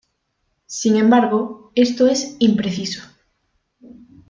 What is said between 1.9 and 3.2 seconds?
es impreciso.